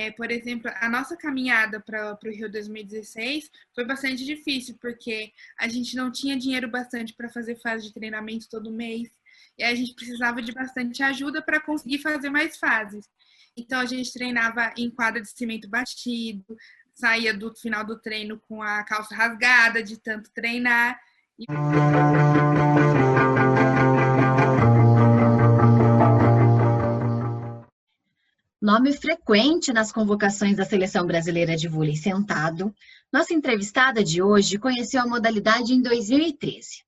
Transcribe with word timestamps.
É, 0.00 0.12
por 0.12 0.30
exemplo, 0.30 0.70
a 0.76 0.88
nossa 0.88 1.16
caminhada 1.16 1.80
para 1.80 2.16
o 2.24 2.30
Rio 2.30 2.48
2016 2.48 3.50
foi 3.74 3.84
bastante 3.84 4.24
difícil, 4.24 4.78
porque 4.80 5.32
a 5.58 5.66
gente 5.66 5.96
não 5.96 6.08
tinha 6.12 6.38
dinheiro 6.38 6.70
bastante 6.70 7.12
para 7.14 7.28
fazer 7.28 7.60
fase 7.60 7.88
de 7.88 7.92
treinamento 7.92 8.48
todo 8.48 8.70
mês, 8.70 9.08
e 9.58 9.64
a 9.64 9.74
gente 9.74 9.96
precisava 9.96 10.40
de 10.40 10.52
bastante 10.52 11.02
ajuda 11.02 11.42
para 11.42 11.58
conseguir 11.58 11.98
fazer 11.98 12.30
mais 12.30 12.56
fases. 12.56 13.08
Então, 13.56 13.80
a 13.80 13.86
gente 13.86 14.12
treinava 14.12 14.72
em 14.76 14.88
quadra 14.88 15.20
de 15.20 15.30
cimento 15.30 15.68
batido, 15.68 16.56
saía 16.94 17.34
do 17.34 17.52
final 17.56 17.84
do 17.84 17.98
treino 17.98 18.40
com 18.48 18.62
a 18.62 18.84
calça 18.84 19.16
rasgada 19.16 19.82
de 19.82 19.98
tanto 19.98 20.30
treinar. 20.30 20.96
E... 21.36 21.44
Nome 28.68 28.92
frequente 28.92 29.72
nas 29.72 29.90
convocações 29.90 30.54
da 30.54 30.62
Seleção 30.62 31.06
Brasileira 31.06 31.56
de 31.56 31.66
Vôlei 31.66 31.96
Sentado, 31.96 32.70
nossa 33.10 33.32
entrevistada 33.32 34.04
de 34.04 34.22
hoje 34.22 34.58
conheceu 34.58 35.00
a 35.00 35.06
modalidade 35.06 35.72
em 35.72 35.80
2013. 35.80 36.84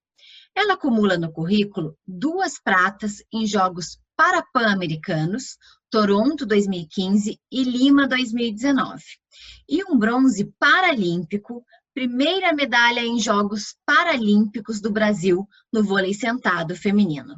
Ela 0.55 0.74
acumula 0.74 1.16
no 1.16 1.33
currículo 1.33 1.97
duas 2.07 2.61
pratas 2.62 3.23
em 3.33 3.47
Jogos 3.47 3.98
Parapan-Americanos, 4.15 5.57
Toronto 5.88 6.45
2015 6.45 7.41
e 7.51 7.65
Lima 7.65 8.07
2019, 8.07 9.02
e 9.66 9.83
um 9.83 9.99
bronze 9.99 10.52
paralímpico, 10.59 11.65
primeira 11.95 12.52
medalha 12.52 13.01
em 13.01 13.19
Jogos 13.19 13.74
Paralímpicos 13.87 14.83
do 14.83 14.93
Brasil 14.93 15.49
no 15.73 15.83
vôlei 15.83 16.12
sentado 16.12 16.77
feminino. 16.77 17.37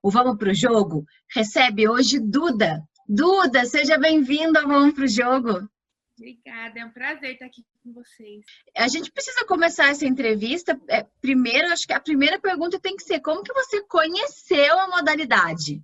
O 0.00 0.08
Vamos 0.08 0.36
para 0.38 0.52
o 0.52 0.54
Jogo 0.54 1.04
recebe 1.34 1.88
hoje 1.88 2.20
Duda, 2.20 2.80
Duda, 3.08 3.64
seja 3.64 3.98
bem-vinda 3.98 4.62
Vamos 4.62 4.94
para 4.94 5.04
o 5.04 5.08
Jogo. 5.08 5.68
Obrigada, 6.16 6.78
é 6.78 6.84
um 6.84 6.90
prazer 6.90 7.32
estar 7.32 7.46
aqui 7.46 7.64
com 7.82 7.92
vocês. 7.92 8.44
A 8.76 8.86
gente 8.86 9.10
precisa 9.10 9.44
começar 9.44 9.88
essa 9.88 10.06
entrevista. 10.06 10.80
É, 10.88 11.02
primeiro, 11.20 11.72
acho 11.72 11.86
que 11.86 11.92
a 11.92 12.00
primeira 12.00 12.38
pergunta 12.38 12.78
tem 12.78 12.94
que 12.96 13.02
ser: 13.02 13.20
como 13.20 13.42
que 13.42 13.52
você 13.52 13.82
conheceu 13.82 14.78
a 14.78 14.88
modalidade? 14.88 15.82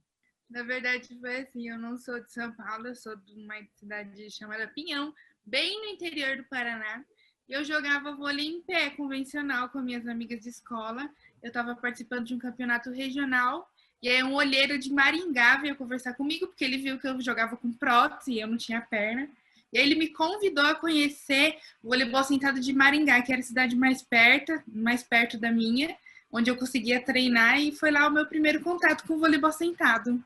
Na 0.48 0.62
verdade, 0.62 1.08
foi 1.19 1.41
assim: 1.41 1.69
eu 1.69 1.78
não 1.78 1.97
sou 1.97 2.20
de 2.20 2.33
São 2.33 2.52
Paulo, 2.52 2.86
eu 2.86 2.94
sou 2.94 3.16
de 3.16 3.34
uma 3.34 3.56
cidade 3.75 4.30
chamada 4.30 4.69
Pinhão, 4.69 5.12
bem 5.44 5.80
no 5.80 5.86
interior 5.86 6.36
do 6.36 6.44
Paraná. 6.44 7.05
Eu 7.48 7.64
jogava 7.64 8.14
vôlei 8.14 8.47
em 8.47 8.62
pé 8.62 8.91
convencional 8.91 9.70
com 9.70 9.80
minhas 9.80 10.06
amigas 10.06 10.41
de 10.41 10.50
escola. 10.50 11.10
Eu 11.42 11.48
estava 11.48 11.75
participando 11.75 12.27
de 12.27 12.34
um 12.34 12.38
campeonato 12.38 12.91
regional 12.91 13.69
e 14.02 14.08
aí 14.08 14.22
um 14.22 14.34
olheiro 14.34 14.78
de 14.78 14.92
Maringá 14.92 15.56
veio 15.56 15.77
conversar 15.77 16.14
comigo, 16.14 16.46
porque 16.46 16.64
ele 16.64 16.78
viu 16.78 16.98
que 16.98 17.06
eu 17.06 17.20
jogava 17.20 17.56
com 17.56 17.72
prótese 17.72 18.32
e 18.32 18.41
eu 18.41 18.46
não 18.46 18.56
tinha 18.56 18.80
perna. 18.80 19.28
E 19.72 19.78
aí 19.78 19.84
ele 19.84 19.96
me 19.96 20.08
convidou 20.08 20.64
a 20.64 20.74
conhecer 20.74 21.58
o 21.82 21.88
voleibol 21.88 22.22
sentado 22.24 22.60
de 22.60 22.72
Maringá, 22.72 23.20
que 23.22 23.32
era 23.32 23.41
a 23.41 23.44
cidade 23.44 23.76
mais 23.76 24.00
perto, 24.00 24.62
mais 24.66 25.02
perto 25.02 25.36
da 25.36 25.50
minha, 25.50 25.94
onde 26.32 26.50
eu 26.50 26.56
conseguia 26.56 27.00
treinar 27.00 27.60
e 27.60 27.72
foi 27.72 27.91
lá 27.91 28.06
o 28.06 28.12
meu 28.12 28.26
primeiro 28.26 28.60
contato 28.62 29.06
com 29.06 29.14
o 29.14 29.19
voleibol 29.19 29.52
sentado. 29.52 30.22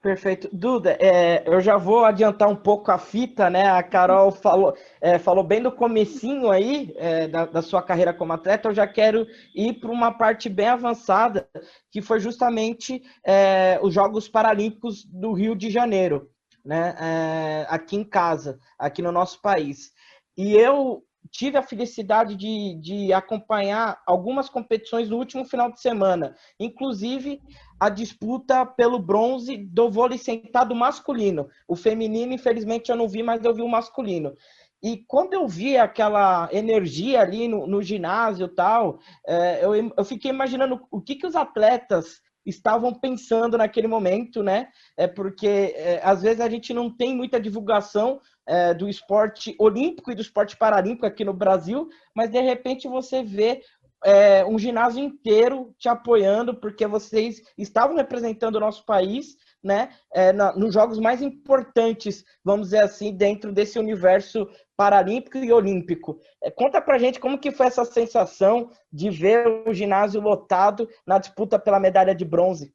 Perfeito. 0.00 0.48
Duda, 0.52 0.96
é, 1.00 1.42
eu 1.44 1.60
já 1.60 1.76
vou 1.76 2.04
adiantar 2.04 2.48
um 2.48 2.54
pouco 2.54 2.90
a 2.90 2.98
fita, 2.98 3.50
né? 3.50 3.68
A 3.68 3.82
Carol 3.82 4.30
falou, 4.30 4.76
é, 5.00 5.18
falou 5.18 5.42
bem 5.42 5.60
do 5.60 5.72
comecinho 5.72 6.50
aí 6.50 6.94
é, 6.96 7.26
da, 7.26 7.46
da, 7.46 7.62
sua 7.62 7.82
carreira 7.82 8.14
como 8.14 8.32
atleta. 8.32 8.68
Eu 8.68 8.74
já 8.74 8.86
quero 8.86 9.26
ir 9.54 9.74
para 9.80 9.90
uma 9.90 10.12
parte 10.12 10.48
bem 10.48 10.68
avançada, 10.68 11.48
que 11.90 12.00
foi 12.00 12.20
justamente 12.20 13.02
é, 13.26 13.80
os 13.82 13.92
Jogos 13.92 14.28
Paralímpicos 14.28 15.04
do 15.04 15.32
Rio 15.32 15.56
de 15.56 15.68
Janeiro, 15.68 16.30
né? 16.64 16.94
É, 17.00 17.66
aqui 17.68 17.96
em 17.96 18.04
casa, 18.04 18.60
aqui 18.78 19.02
no 19.02 19.10
nosso 19.10 19.42
país. 19.42 19.90
E 20.36 20.54
eu 20.54 21.02
tive 21.30 21.56
a 21.58 21.62
felicidade 21.62 22.34
de, 22.34 22.74
de 22.80 23.12
acompanhar 23.12 24.00
algumas 24.06 24.48
competições 24.48 25.08
no 25.08 25.16
último 25.16 25.44
final 25.44 25.70
de 25.70 25.80
semana, 25.80 26.34
inclusive 26.58 27.40
a 27.78 27.88
disputa 27.88 28.64
pelo 28.64 28.98
bronze 28.98 29.56
do 29.56 29.90
vôlei 29.90 30.18
sentado 30.18 30.74
masculino. 30.74 31.48
O 31.66 31.76
feminino, 31.76 32.32
infelizmente, 32.32 32.90
eu 32.90 32.96
não 32.96 33.08
vi, 33.08 33.22
mas 33.22 33.44
eu 33.44 33.54
vi 33.54 33.62
o 33.62 33.68
masculino. 33.68 34.34
E 34.82 34.98
quando 35.08 35.34
eu 35.34 35.46
vi 35.46 35.76
aquela 35.76 36.48
energia 36.52 37.20
ali 37.20 37.48
no, 37.48 37.66
no 37.66 37.82
ginásio 37.82 38.48
tal, 38.48 39.00
é, 39.26 39.64
eu, 39.64 39.74
eu 39.74 40.04
fiquei 40.04 40.30
imaginando 40.30 40.80
o 40.90 41.00
que, 41.00 41.16
que 41.16 41.26
os 41.26 41.34
atletas 41.34 42.20
estavam 42.48 42.94
pensando 42.94 43.58
naquele 43.58 43.86
momento, 43.86 44.42
né? 44.42 44.68
É 44.96 45.06
porque 45.06 45.74
é, 45.76 46.00
às 46.02 46.22
vezes 46.22 46.40
a 46.40 46.48
gente 46.48 46.72
não 46.72 46.90
tem 46.90 47.14
muita 47.14 47.38
divulgação 47.38 48.20
é, 48.46 48.72
do 48.72 48.88
esporte 48.88 49.54
olímpico 49.58 50.10
e 50.10 50.14
do 50.14 50.22
esporte 50.22 50.56
paralímpico 50.56 51.06
aqui 51.06 51.24
no 51.24 51.34
Brasil, 51.34 51.88
mas 52.14 52.30
de 52.30 52.40
repente 52.40 52.88
você 52.88 53.22
vê 53.22 53.60
é, 54.04 54.44
um 54.44 54.58
ginásio 54.58 55.04
inteiro 55.04 55.74
te 55.78 55.88
apoiando, 55.88 56.54
porque 56.54 56.86
vocês 56.86 57.42
estavam 57.56 57.96
representando 57.96 58.56
o 58.56 58.60
nosso 58.60 58.84
país, 58.84 59.36
né, 59.62 59.90
é, 60.12 60.32
na, 60.32 60.54
nos 60.56 60.72
jogos 60.72 60.98
mais 60.98 61.20
importantes, 61.20 62.24
vamos 62.44 62.68
dizer 62.68 62.82
assim, 62.82 63.12
dentro 63.12 63.52
desse 63.52 63.78
universo 63.78 64.48
paralímpico 64.78 65.38
e 65.38 65.52
olímpico. 65.52 66.20
É, 66.40 66.52
conta 66.52 66.80
pra 66.80 66.98
gente 66.98 67.18
como 67.18 67.36
que 67.36 67.50
foi 67.50 67.66
essa 67.66 67.84
sensação 67.84 68.70
de 68.92 69.10
ver 69.10 69.44
o 69.66 69.74
ginásio 69.74 70.20
lotado 70.20 70.88
na 71.04 71.18
disputa 71.18 71.58
pela 71.58 71.80
medalha 71.80 72.14
de 72.14 72.24
bronze. 72.24 72.72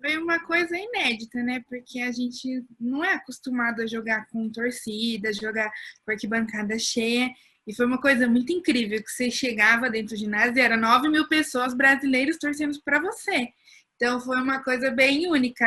Foi 0.00 0.18
uma 0.18 0.44
coisa 0.44 0.76
inédita, 0.76 1.40
né? 1.44 1.62
Porque 1.68 2.00
a 2.00 2.10
gente 2.10 2.64
não 2.80 3.04
é 3.04 3.14
acostumado 3.14 3.80
a 3.80 3.86
jogar 3.86 4.26
com 4.26 4.50
torcida, 4.50 5.32
jogar 5.32 5.70
com 6.04 6.10
arquibancada 6.10 6.76
cheia. 6.80 7.30
E 7.64 7.72
foi 7.72 7.86
uma 7.86 8.00
coisa 8.00 8.26
muito 8.26 8.52
incrível 8.52 9.00
que 9.00 9.10
você 9.10 9.30
chegava 9.30 9.88
dentro 9.88 10.16
do 10.16 10.18
ginásio 10.18 10.58
e 10.58 10.60
era 10.60 10.76
9 10.76 11.08
mil 11.08 11.28
pessoas 11.28 11.74
brasileiras 11.74 12.38
torcendo 12.38 12.76
para 12.84 13.00
você. 13.00 13.50
Então 13.94 14.20
foi 14.20 14.40
uma 14.40 14.62
coisa 14.64 14.90
bem 14.90 15.30
única. 15.30 15.64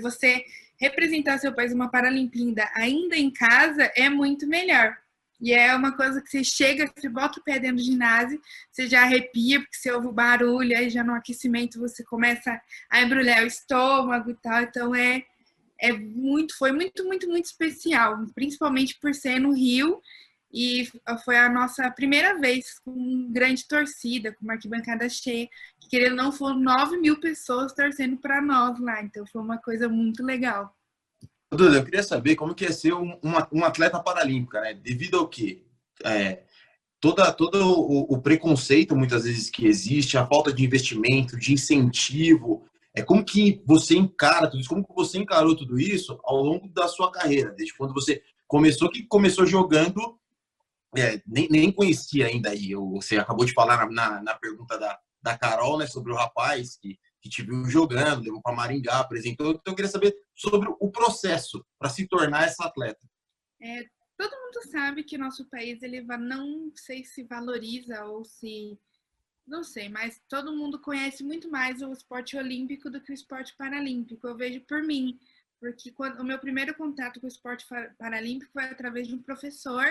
Você 0.00 0.44
representar 0.78 1.38
seu 1.38 1.52
país 1.52 1.72
uma 1.72 1.90
Paralimpíada 1.90 2.70
ainda 2.74 3.16
em 3.16 3.30
casa 3.30 3.90
é 3.96 4.08
muito 4.08 4.46
melhor. 4.46 4.96
E 5.40 5.52
é 5.52 5.74
uma 5.74 5.96
coisa 5.96 6.20
que 6.20 6.28
você 6.28 6.42
chega, 6.42 6.90
você 6.96 7.08
bota 7.08 7.38
o 7.38 7.42
pé 7.44 7.60
dentro 7.60 7.76
do 7.76 7.82
ginásio, 7.82 8.40
você 8.70 8.88
já 8.88 9.02
arrepia, 9.02 9.60
porque 9.60 9.76
você 9.76 9.92
ouve 9.92 10.08
o 10.08 10.12
barulho, 10.12 10.76
aí 10.76 10.90
já 10.90 11.04
no 11.04 11.14
aquecimento 11.14 11.78
você 11.78 12.02
começa 12.04 12.60
a 12.90 13.02
embrulhar 13.02 13.44
o 13.44 13.46
estômago 13.46 14.30
e 14.30 14.34
tal. 14.34 14.62
Então 14.62 14.94
é, 14.94 15.24
é 15.80 15.92
muito, 15.92 16.56
foi 16.56 16.72
muito, 16.72 17.04
muito, 17.04 17.28
muito 17.28 17.46
especial, 17.46 18.18
principalmente 18.34 18.98
por 19.00 19.14
ser 19.14 19.38
no 19.38 19.52
Rio 19.52 20.00
e 20.52 20.88
foi 21.24 21.36
a 21.36 21.48
nossa 21.48 21.90
primeira 21.90 22.38
vez 22.38 22.78
com 22.84 23.30
grande 23.30 23.66
torcida, 23.66 24.32
com 24.32 24.44
uma 24.44 24.54
arquibancada 24.54 25.08
cheia, 25.08 25.48
que 25.80 25.88
querendo 25.88 26.16
não 26.16 26.32
foram 26.32 26.58
9 26.58 26.96
mil 26.96 27.20
pessoas 27.20 27.72
torcendo 27.72 28.16
para 28.16 28.40
nós 28.40 28.78
lá, 28.80 29.02
então 29.02 29.26
foi 29.26 29.42
uma 29.42 29.58
coisa 29.58 29.88
muito 29.88 30.24
legal. 30.24 30.74
Duda, 31.50 31.76
eu 31.76 31.84
queria 31.84 32.02
saber 32.02 32.36
como 32.36 32.54
que 32.54 32.66
é 32.66 32.72
ser 32.72 32.92
um, 32.92 33.18
um 33.52 33.64
atleta 33.64 33.98
paralímpico, 34.00 34.58
né? 34.60 34.74
Devido 34.74 35.18
ao 35.18 35.28
que? 35.28 35.66
É, 36.04 36.42
toda, 37.00 37.32
todo 37.32 37.56
o, 37.56 38.14
o, 38.14 38.20
preconceito, 38.20 38.94
muitas 38.94 39.24
vezes, 39.24 39.48
que 39.48 39.66
existe, 39.66 40.18
a 40.18 40.26
falta 40.26 40.52
de 40.52 40.64
investimento, 40.64 41.38
de 41.38 41.54
incentivo, 41.54 42.64
é 42.94 43.02
como 43.02 43.24
que 43.24 43.62
você 43.64 43.96
encara 43.96 44.48
tudo 44.48 44.60
isso, 44.60 44.68
como 44.68 44.86
que 44.86 44.94
você 44.94 45.18
encarou 45.18 45.56
tudo 45.56 45.80
isso 45.80 46.18
ao 46.22 46.42
longo 46.42 46.68
da 46.68 46.86
sua 46.86 47.10
carreira, 47.10 47.50
desde 47.50 47.74
quando 47.76 47.94
você 47.94 48.22
começou, 48.46 48.90
que 48.90 49.04
começou 49.04 49.46
jogando 49.46 50.17
é, 50.96 51.20
nem, 51.26 51.48
nem 51.48 51.72
conhecia 51.72 52.26
ainda 52.26 52.50
aí. 52.50 52.74
Você 52.74 53.18
acabou 53.18 53.44
de 53.44 53.52
falar 53.52 53.76
na, 53.76 53.90
na, 53.90 54.22
na, 54.22 54.34
pergunta 54.34 54.78
da, 54.78 54.98
da 55.22 55.36
Carol, 55.36 55.78
né, 55.78 55.86
sobre 55.86 56.12
o 56.12 56.16
rapaz 56.16 56.76
que, 56.76 56.98
que 57.20 57.28
te 57.28 57.42
viu 57.42 57.64
jogando, 57.66 58.24
levou 58.24 58.40
para 58.40 58.54
Maringá, 58.54 59.00
apresentou. 59.00 59.50
Então, 59.50 59.72
eu 59.72 59.74
queria 59.74 59.90
saber 59.90 60.16
sobre 60.34 60.68
o 60.80 60.90
processo 60.90 61.64
para 61.78 61.90
se 61.90 62.06
tornar 62.06 62.44
essa 62.44 62.64
atleta. 62.64 63.06
É, 63.60 63.84
todo 64.16 64.30
mundo 64.30 64.70
sabe 64.70 65.02
que 65.04 65.18
nosso 65.18 65.44
país 65.46 65.82
ele 65.82 66.00
não 66.02 66.72
sei 66.74 67.04
se 67.04 67.24
valoriza 67.24 68.04
ou 68.04 68.24
se 68.24 68.78
não 69.46 69.64
sei, 69.64 69.88
mas 69.88 70.20
todo 70.28 70.54
mundo 70.54 70.78
conhece 70.78 71.24
muito 71.24 71.50
mais 71.50 71.80
o 71.80 71.90
esporte 71.90 72.36
olímpico 72.36 72.90
do 72.90 73.00
que 73.00 73.10
o 73.10 73.14
esporte 73.14 73.56
paralímpico. 73.56 74.26
Eu 74.26 74.36
vejo 74.36 74.60
por 74.60 74.82
mim, 74.82 75.18
porque 75.58 75.90
quando, 75.90 76.20
o 76.20 76.24
meu 76.24 76.38
primeiro 76.38 76.74
contato 76.74 77.18
com 77.18 77.26
o 77.26 77.30
esporte 77.30 77.66
paralímpico 77.98 78.52
foi 78.52 78.64
através 78.64 79.08
de 79.08 79.14
um 79.14 79.22
professor 79.22 79.86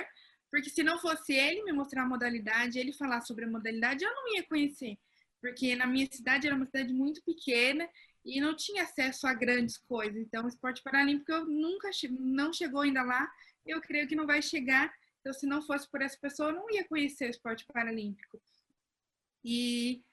porque 0.50 0.70
se 0.70 0.84
não 0.84 0.98
fosse 1.00 1.34
ele 1.34 1.64
me 1.64 1.72
mostrar 1.72 2.04
a 2.04 2.08
modalidade, 2.08 2.80
ele 2.80 2.94
falar 2.94 3.22
sobre 3.22 3.46
a 3.46 3.50
modalidade, 3.50 4.04
eu 4.04 4.14
não 4.14 4.36
ia 4.36 4.44
conhecer. 4.44 4.98
Porque 5.42 5.76
na 5.76 5.86
minha 5.86 6.08
cidade 6.12 6.48
era 6.48 6.56
uma 6.56 6.66
cidade 6.66 6.94
muito 6.94 7.22
pequena 7.24 7.88
e 8.26 8.42
não 8.42 8.56
tinha 8.56 8.84
acesso 8.84 9.28
a 9.28 9.34
grandes 9.34 9.78
coisas. 9.78 10.18
Então, 10.18 10.46
o 10.46 10.48
esporte 10.50 10.82
paralímpico 10.84 11.32
eu 11.32 11.46
nunca 11.46 11.90
não 12.10 12.52
chegou 12.52 12.82
ainda 12.82 13.02
lá. 13.02 13.30
Eu 13.66 13.82
creio 13.82 14.08
que 14.08 14.16
não 14.16 14.26
vai 14.26 14.42
chegar. 14.42 14.94
Então, 15.22 15.34
se 15.34 15.46
não 15.46 15.62
fosse 15.62 15.90
por 15.90 16.02
essa 16.02 16.18
pessoa, 16.18 16.50
eu 16.50 16.56
não 16.56 16.72
ia 16.72 16.86
conhecer 16.86 17.28
o 17.28 17.32
esporte 17.32 17.66
paralímpico. 17.66 18.42
E, 19.44 20.04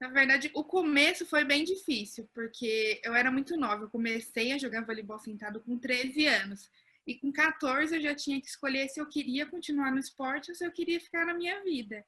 na 0.00 0.08
verdade, 0.08 0.50
o 0.54 0.64
começo 0.64 1.24
foi 1.26 1.44
bem 1.44 1.64
difícil, 1.64 2.28
porque 2.34 3.00
eu 3.04 3.14
era 3.14 3.30
muito 3.30 3.56
nova. 3.56 3.84
Eu 3.84 3.90
comecei 3.90 4.52
a 4.52 4.58
jogar 4.58 4.84
voleibol 4.84 5.18
sentado 5.18 5.60
com 5.60 5.78
13 5.78 6.26
anos. 6.26 6.70
E 7.06 7.18
com 7.18 7.32
14 7.32 7.96
eu 7.96 8.00
já 8.00 8.14
tinha 8.14 8.40
que 8.40 8.46
escolher 8.46 8.88
se 8.88 9.00
eu 9.00 9.06
queria 9.08 9.46
continuar 9.46 9.90
no 9.90 9.98
esporte 9.98 10.50
ou 10.50 10.54
se 10.54 10.64
eu 10.64 10.70
queria 10.70 11.00
ficar 11.00 11.26
na 11.26 11.34
minha 11.34 11.62
vida. 11.62 12.04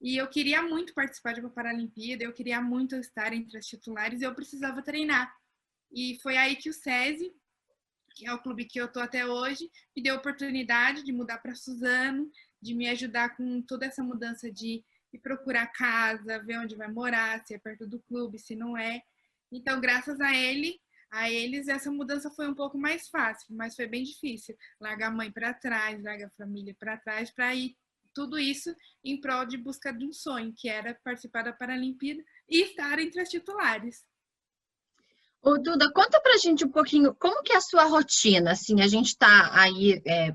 E 0.00 0.16
eu 0.16 0.28
queria 0.28 0.62
muito 0.62 0.92
participar 0.92 1.32
de 1.32 1.40
uma 1.40 1.50
Paralimpíada, 1.50 2.22
eu 2.22 2.32
queria 2.32 2.60
muito 2.60 2.96
estar 2.96 3.32
entre 3.32 3.56
as 3.56 3.66
titulares, 3.66 4.20
eu 4.20 4.34
precisava 4.34 4.82
treinar. 4.82 5.34
E 5.90 6.18
foi 6.22 6.36
aí 6.36 6.56
que 6.56 6.68
o 6.68 6.72
SESI, 6.72 7.32
que 8.14 8.26
é 8.26 8.32
o 8.32 8.38
clube 8.38 8.66
que 8.66 8.78
eu 8.78 8.88
tô 8.88 9.00
até 9.00 9.26
hoje, 9.26 9.70
me 9.94 10.02
deu 10.02 10.14
a 10.14 10.18
oportunidade 10.18 11.02
de 11.02 11.12
mudar 11.12 11.38
para 11.38 11.54
Suzano, 11.54 12.30
de 12.60 12.74
me 12.74 12.88
ajudar 12.88 13.36
com 13.36 13.62
toda 13.62 13.86
essa 13.86 14.02
mudança 14.02 14.50
de, 14.50 14.84
de 15.12 15.18
procurar 15.18 15.66
casa, 15.68 16.42
ver 16.42 16.58
onde 16.58 16.76
vai 16.76 16.88
morar, 16.88 17.44
se 17.46 17.54
é 17.54 17.58
perto 17.58 17.86
do 17.86 18.00
clube, 18.00 18.38
se 18.38 18.54
não 18.54 18.76
é. 18.76 19.02
Então, 19.50 19.80
graças 19.80 20.20
a 20.20 20.34
ele, 20.34 20.78
a 21.16 21.30
eles 21.30 21.66
essa 21.66 21.90
mudança 21.90 22.30
foi 22.30 22.46
um 22.46 22.54
pouco 22.54 22.76
mais 22.76 23.08
fácil, 23.08 23.56
mas 23.56 23.74
foi 23.74 23.86
bem 23.86 24.04
difícil. 24.04 24.54
Largar 24.78 25.08
a 25.08 25.14
mãe 25.14 25.30
para 25.30 25.54
trás, 25.54 26.02
largar 26.02 26.26
a 26.26 26.36
família 26.36 26.76
para 26.78 26.98
trás, 26.98 27.30
para 27.30 27.54
ir 27.54 27.74
tudo 28.12 28.38
isso 28.38 28.74
em 29.02 29.20
prol 29.20 29.46
de 29.46 29.56
busca 29.56 29.92
de 29.92 30.06
um 30.06 30.12
sonho, 30.12 30.54
que 30.56 30.68
era 30.68 30.98
participar 31.02 31.42
da 31.42 31.52
Paralimpíada 31.52 32.22
e 32.48 32.62
estar 32.62 32.98
entre 32.98 33.20
as 33.20 33.28
titulares. 33.28 34.04
Ô, 35.42 35.58
Duda, 35.58 35.90
conta 35.92 36.20
pra 36.20 36.36
gente 36.38 36.64
um 36.64 36.70
pouquinho 36.70 37.14
como 37.14 37.42
que 37.42 37.52
é 37.52 37.56
a 37.56 37.60
sua 37.60 37.84
rotina, 37.84 38.52
assim, 38.52 38.80
a 38.80 38.86
gente 38.86 39.08
está 39.08 39.50
aí 39.58 40.02
é, 40.06 40.34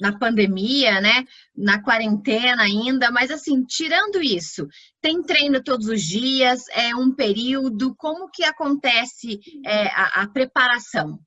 na 0.00 0.18
pandemia, 0.18 1.00
né, 1.00 1.24
na 1.56 1.82
quarentena 1.82 2.62
ainda, 2.62 3.10
mas 3.10 3.30
assim, 3.30 3.64
tirando 3.64 4.22
isso, 4.22 4.66
tem 5.00 5.22
treino 5.22 5.62
todos 5.62 5.88
os 5.88 6.02
dias, 6.02 6.68
é 6.68 6.94
um 6.94 7.14
período, 7.14 7.94
como 7.96 8.30
que 8.30 8.44
acontece 8.44 9.40
é, 9.64 9.86
a, 9.88 10.22
a 10.22 10.28
preparação? 10.28 11.18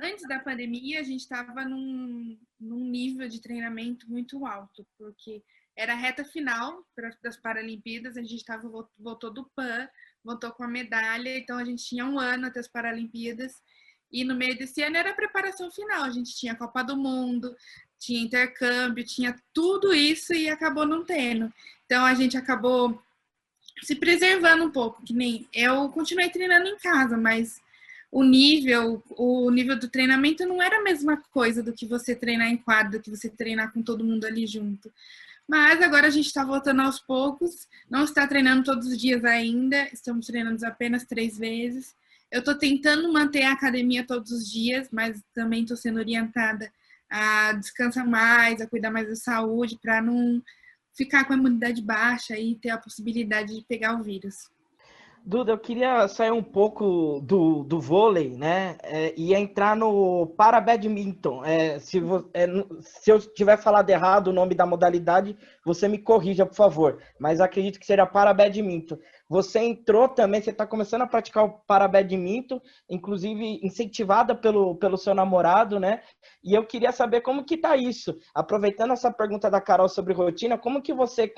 Antes 0.00 0.26
da 0.26 0.40
pandemia, 0.40 1.00
a 1.00 1.02
gente 1.02 1.20
estava 1.20 1.64
num, 1.64 2.36
num 2.58 2.84
nível 2.90 3.28
de 3.28 3.40
treinamento 3.40 4.10
muito 4.10 4.44
alto, 4.44 4.86
porque 4.98 5.42
era 5.76 5.92
a 5.92 5.96
reta 5.96 6.24
final 6.24 6.84
das 7.22 7.36
Paralimpíadas, 7.36 8.16
a 8.16 8.20
gente 8.20 8.36
estava 8.36 8.68
voltou 8.98 9.32
do 9.32 9.48
PAN, 9.54 9.88
voltou 10.24 10.50
com 10.52 10.64
a 10.64 10.68
medalha, 10.68 11.38
então 11.38 11.58
a 11.58 11.64
gente 11.64 11.84
tinha 11.84 12.04
um 12.04 12.18
ano 12.18 12.46
até 12.46 12.60
as 12.60 12.68
Paralimpíadas, 12.68 13.62
e 14.12 14.24
no 14.24 14.34
meio 14.34 14.56
desse 14.56 14.82
ano 14.82 14.96
era 14.96 15.10
a 15.10 15.14
preparação 15.14 15.70
final, 15.70 16.02
a 16.02 16.10
gente 16.10 16.36
tinha 16.36 16.52
a 16.52 16.56
Copa 16.56 16.82
do 16.82 16.96
Mundo, 16.96 17.54
tinha 17.98 18.20
intercâmbio, 18.20 19.04
tinha 19.04 19.36
tudo 19.54 19.94
isso 19.94 20.34
e 20.34 20.48
acabou 20.48 20.84
não 20.84 21.04
tendo. 21.04 21.52
Então 21.86 22.04
a 22.04 22.14
gente 22.14 22.36
acabou 22.36 23.00
se 23.82 23.94
preservando 23.94 24.64
um 24.64 24.70
pouco, 24.70 25.02
que 25.02 25.14
nem 25.14 25.48
eu 25.52 25.88
continuei 25.88 26.28
treinando 26.28 26.68
em 26.68 26.76
casa, 26.78 27.16
mas 27.16 27.60
o 28.10 28.22
nível, 28.22 29.02
o 29.10 29.50
nível 29.50 29.78
do 29.78 29.88
treinamento 29.88 30.44
não 30.44 30.62
era 30.62 30.78
a 30.78 30.82
mesma 30.82 31.16
coisa 31.30 31.62
do 31.62 31.72
que 31.72 31.86
você 31.86 32.14
treinar 32.14 32.48
em 32.48 32.58
quadro, 32.58 32.98
do 32.98 33.00
que 33.00 33.10
você 33.10 33.30
treinar 33.30 33.72
com 33.72 33.82
todo 33.82 34.04
mundo 34.04 34.26
ali 34.26 34.46
junto. 34.46 34.92
Mas 35.48 35.80
agora 35.82 36.06
a 36.06 36.10
gente 36.10 36.26
está 36.26 36.44
voltando 36.44 36.82
aos 36.82 37.00
poucos, 37.00 37.66
não 37.90 38.04
está 38.04 38.26
treinando 38.26 38.64
todos 38.64 38.86
os 38.86 38.98
dias 38.98 39.24
ainda, 39.24 39.88
estamos 39.92 40.26
treinando 40.26 40.64
apenas 40.66 41.04
três 41.04 41.38
vezes. 41.38 41.94
Eu 42.32 42.38
estou 42.38 42.56
tentando 42.56 43.12
manter 43.12 43.42
a 43.42 43.52
academia 43.52 44.06
todos 44.06 44.32
os 44.32 44.50
dias, 44.50 44.88
mas 44.90 45.22
também 45.34 45.62
estou 45.62 45.76
sendo 45.76 45.98
orientada 45.98 46.72
a 47.10 47.52
descansar 47.52 48.08
mais, 48.08 48.58
a 48.58 48.66
cuidar 48.66 48.90
mais 48.90 49.06
da 49.06 49.14
saúde, 49.14 49.78
para 49.78 50.00
não 50.00 50.42
ficar 50.96 51.26
com 51.26 51.34
a 51.34 51.36
imunidade 51.36 51.82
baixa 51.82 52.38
e 52.38 52.54
ter 52.54 52.70
a 52.70 52.78
possibilidade 52.78 53.54
de 53.54 53.66
pegar 53.66 54.00
o 54.00 54.02
vírus. 54.02 54.50
Duda, 55.24 55.52
eu 55.52 55.58
queria 55.58 56.08
sair 56.08 56.32
um 56.32 56.42
pouco 56.42 57.20
do, 57.22 57.62
do 57.62 57.80
vôlei, 57.80 58.30
né? 58.30 58.76
É, 58.82 59.14
e 59.16 59.32
entrar 59.32 59.76
no 59.76 60.26
para 60.36 60.60
badminton. 60.60 61.44
É, 61.44 61.78
se, 61.78 62.00
vo, 62.00 62.28
é, 62.34 62.46
se 62.80 63.08
eu 63.08 63.20
tiver 63.20 63.56
falado 63.56 63.88
errado 63.88 64.28
o 64.28 64.32
nome 64.32 64.52
da 64.52 64.66
modalidade, 64.66 65.36
você 65.64 65.86
me 65.86 65.98
corrija, 65.98 66.44
por 66.44 66.56
favor. 66.56 66.98
Mas 67.20 67.40
acredito 67.40 67.78
que 67.78 67.86
seja 67.86 68.04
para 68.04 68.34
badminton. 68.34 68.98
Você 69.32 69.60
entrou 69.60 70.10
também, 70.10 70.42
você 70.42 70.50
está 70.50 70.66
começando 70.66 71.00
a 71.00 71.06
praticar 71.06 71.46
o 71.46 71.52
para 71.66 71.88
badminton, 71.88 72.60
inclusive 72.86 73.60
incentivada 73.62 74.34
pelo, 74.34 74.76
pelo 74.76 74.98
seu 74.98 75.14
namorado, 75.14 75.80
né? 75.80 76.02
E 76.44 76.52
eu 76.52 76.66
queria 76.66 76.92
saber 76.92 77.22
como 77.22 77.42
que 77.42 77.56
tá 77.56 77.74
isso. 77.74 78.14
Aproveitando 78.34 78.92
essa 78.92 79.10
pergunta 79.10 79.50
da 79.50 79.58
Carol 79.58 79.88
sobre 79.88 80.12
rotina, 80.12 80.58
como 80.58 80.82
que 80.82 80.92
você 80.92 81.32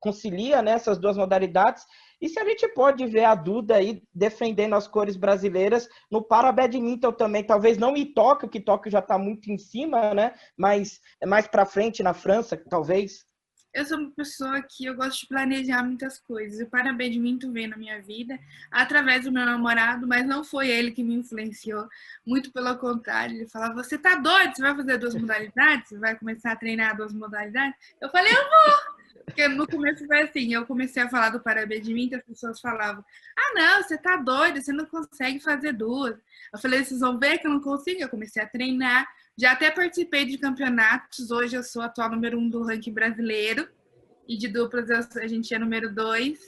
concilia 0.00 0.62
né, 0.62 0.70
essas 0.70 0.96
duas 0.96 1.18
modalidades 1.18 1.84
e 2.22 2.26
se 2.26 2.40
a 2.40 2.44
gente 2.46 2.66
pode 2.68 3.06
ver 3.06 3.24
a 3.24 3.34
Duda 3.34 3.76
aí 3.76 4.02
defendendo 4.14 4.74
as 4.74 4.88
cores 4.88 5.14
brasileiras 5.14 5.90
no 6.10 6.22
para 6.22 6.50
badminton 6.50 7.12
também, 7.12 7.44
talvez 7.44 7.76
não 7.76 7.94
em 7.94 8.14
Tóquio, 8.14 8.48
que 8.48 8.60
Tóquio 8.60 8.90
já 8.90 9.00
está 9.00 9.18
muito 9.18 9.52
em 9.52 9.58
cima, 9.58 10.14
né? 10.14 10.32
Mas 10.56 11.00
é 11.20 11.26
mais 11.26 11.46
para 11.46 11.66
frente 11.66 12.02
na 12.02 12.14
França, 12.14 12.56
talvez. 12.70 13.28
Eu 13.72 13.84
sou 13.84 13.98
uma 13.98 14.10
pessoa 14.10 14.60
que 14.62 14.84
eu 14.84 14.96
gosto 14.96 15.20
de 15.20 15.26
planejar 15.28 15.82
muitas 15.84 16.18
coisas. 16.18 16.60
O 16.60 16.70
badminton 16.70 17.52
veio 17.52 17.70
na 17.70 17.76
minha 17.76 18.02
vida 18.02 18.38
através 18.70 19.24
do 19.24 19.32
meu 19.32 19.44
namorado, 19.44 20.06
mas 20.08 20.26
não 20.26 20.42
foi 20.42 20.68
ele 20.68 20.90
que 20.90 21.04
me 21.04 21.14
influenciou. 21.14 21.88
Muito 22.26 22.52
pelo 22.52 22.76
contrário, 22.78 23.36
ele 23.36 23.48
falava: 23.48 23.74
"Você 23.74 23.96
tá 23.96 24.16
doido? 24.16 24.56
Você 24.56 24.62
vai 24.62 24.74
fazer 24.74 24.98
duas 24.98 25.14
modalidades? 25.14 25.88
Você 25.88 25.98
vai 25.98 26.18
começar 26.18 26.52
a 26.52 26.56
treinar 26.56 26.96
duas 26.96 27.12
modalidades?" 27.12 27.76
Eu 28.00 28.10
falei: 28.10 28.32
"Eu 28.32 28.42
vou". 28.42 29.00
Porque 29.24 29.46
no 29.46 29.66
começo 29.66 30.04
foi 30.06 30.22
assim, 30.22 30.52
eu 30.52 30.66
comecei 30.66 31.02
a 31.02 31.08
falar 31.08 31.30
do 31.30 31.40
Parabéns 31.40 31.86
as 32.12 32.22
pessoas 32.24 32.60
falavam, 32.60 33.04
ah 33.36 33.52
não, 33.54 33.82
você 33.82 33.96
tá 33.96 34.16
doida, 34.16 34.60
você 34.60 34.72
não 34.72 34.86
consegue 34.86 35.38
fazer 35.38 35.72
duas. 35.72 36.16
Eu 36.52 36.58
falei, 36.58 36.84
vocês 36.84 36.98
vão 36.98 37.18
ver 37.18 37.38
que 37.38 37.46
eu 37.46 37.50
não 37.52 37.60
consigo, 37.60 38.00
eu 38.00 38.08
comecei 38.08 38.42
a 38.42 38.48
treinar, 38.48 39.06
já 39.40 39.52
até 39.52 39.70
participei 39.70 40.26
de 40.26 40.36
campeonatos, 40.36 41.30
hoje 41.30 41.56
eu 41.56 41.62
sou 41.62 41.80
atual 41.80 42.10
número 42.10 42.38
um 42.38 42.46
do 42.46 42.62
ranking 42.62 42.92
brasileiro, 42.92 43.66
e 44.28 44.36
de 44.36 44.46
duplas 44.48 44.90
a 45.16 45.26
gente 45.26 45.54
é 45.54 45.58
número 45.58 45.94
dois. 45.94 46.38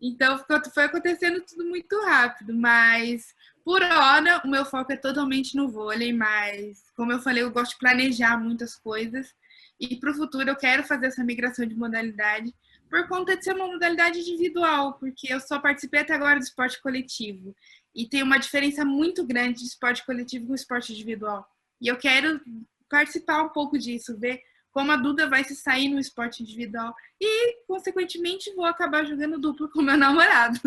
Então 0.00 0.38
foi 0.72 0.84
acontecendo 0.84 1.44
tudo 1.44 1.64
muito 1.64 2.00
rápido, 2.04 2.54
mas 2.54 3.34
por 3.64 3.82
hora 3.82 4.40
o 4.44 4.48
meu 4.48 4.64
foco 4.64 4.92
é 4.92 4.96
totalmente 4.96 5.56
no 5.56 5.68
vôlei, 5.68 6.12
mas 6.12 6.78
como 6.96 7.10
eu 7.10 7.18
falei, 7.18 7.42
eu 7.42 7.50
gosto 7.50 7.72
de 7.72 7.78
planejar 7.78 8.38
muitas 8.38 8.76
coisas. 8.76 9.34
E 9.80 9.96
para 9.96 10.12
o 10.12 10.14
futuro 10.14 10.48
eu 10.48 10.56
quero 10.56 10.84
fazer 10.84 11.06
essa 11.06 11.24
migração 11.24 11.66
de 11.66 11.74
modalidade 11.74 12.54
por 12.88 13.08
conta 13.08 13.36
de 13.36 13.42
ser 13.42 13.56
uma 13.56 13.66
modalidade 13.66 14.20
individual, 14.20 14.94
porque 14.94 15.32
eu 15.32 15.40
só 15.40 15.58
participei 15.58 16.00
até 16.00 16.14
agora 16.14 16.38
do 16.38 16.44
esporte 16.44 16.80
coletivo. 16.80 17.52
E 17.92 18.08
tem 18.08 18.22
uma 18.22 18.38
diferença 18.38 18.84
muito 18.84 19.26
grande 19.26 19.58
de 19.58 19.66
esporte 19.66 20.06
coletivo 20.06 20.46
com 20.46 20.54
esporte 20.54 20.92
individual. 20.92 21.51
E 21.82 21.88
eu 21.88 21.96
quero 21.96 22.40
participar 22.88 23.42
um 23.42 23.48
pouco 23.48 23.76
disso, 23.76 24.16
ver 24.16 24.40
como 24.70 24.92
a 24.92 24.96
Duda 24.96 25.28
vai 25.28 25.42
se 25.42 25.56
sair 25.56 25.88
no 25.88 25.98
esporte 25.98 26.40
individual 26.40 26.94
e, 27.20 27.64
consequentemente, 27.66 28.54
vou 28.54 28.64
acabar 28.64 29.04
jogando 29.04 29.38
duplo 29.38 29.68
com 29.68 29.82
meu 29.82 29.96
namorado. 29.96 30.60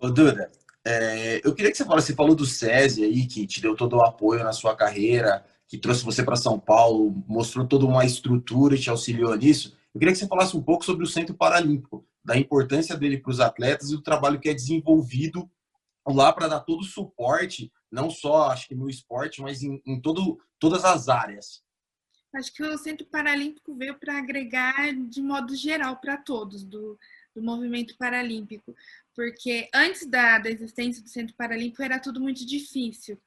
Ô, 0.00 0.10
Duda, 0.10 0.50
é, 0.84 1.40
eu 1.44 1.54
queria 1.54 1.70
que 1.70 1.76
você 1.76 1.84
falasse, 1.84 2.08
você 2.08 2.14
falou 2.14 2.34
do 2.34 2.44
SESI 2.44 3.04
aí, 3.04 3.24
que 3.26 3.46
te 3.46 3.60
deu 3.60 3.76
todo 3.76 3.96
o 3.96 4.02
apoio 4.02 4.42
na 4.42 4.52
sua 4.52 4.74
carreira, 4.74 5.44
que 5.68 5.78
trouxe 5.78 6.04
você 6.04 6.24
para 6.24 6.34
São 6.34 6.58
Paulo, 6.58 7.24
mostrou 7.28 7.64
toda 7.64 7.86
uma 7.86 8.04
estrutura 8.04 8.74
e 8.74 8.80
te 8.80 8.90
auxiliou 8.90 9.34
nisso. 9.36 9.78
Eu 9.94 10.00
queria 10.00 10.12
que 10.12 10.18
você 10.18 10.26
falasse 10.26 10.56
um 10.56 10.62
pouco 10.62 10.84
sobre 10.84 11.04
o 11.04 11.08
Centro 11.08 11.34
Paralímpico, 11.36 12.04
da 12.24 12.36
importância 12.36 12.96
dele 12.96 13.18
para 13.18 13.30
os 13.30 13.40
atletas 13.40 13.90
e 13.90 13.96
do 13.96 14.02
trabalho 14.02 14.40
que 14.40 14.48
é 14.48 14.54
desenvolvido 14.54 15.48
lá 16.06 16.32
para 16.32 16.48
dar 16.48 16.60
todo 16.60 16.80
o 16.80 16.84
suporte, 16.84 17.70
não 17.92 18.10
só 18.10 18.50
acho 18.50 18.66
que 18.66 18.74
no 18.74 18.88
esporte, 18.88 19.42
mas 19.42 19.62
em, 19.62 19.80
em 19.86 20.00
todo, 20.00 20.40
todas 20.58 20.84
as 20.84 21.08
áreas. 21.08 21.62
Acho 22.34 22.52
que 22.54 22.62
o 22.62 22.78
Centro 22.78 23.06
Paralímpico 23.06 23.74
veio 23.74 23.98
para 23.98 24.16
agregar 24.16 24.94
de 24.94 25.20
modo 25.20 25.54
geral 25.54 25.98
para 25.98 26.16
todos 26.16 26.64
do, 26.64 26.98
do 27.34 27.42
movimento 27.42 27.94
paralímpico, 27.98 28.74
porque 29.14 29.68
antes 29.74 30.06
da, 30.06 30.38
da 30.38 30.48
existência 30.48 31.02
do 31.02 31.10
Centro 31.10 31.34
Paralímpico 31.36 31.82
era 31.82 31.98
tudo 31.98 32.18
muito 32.18 32.46
difícil. 32.46 33.20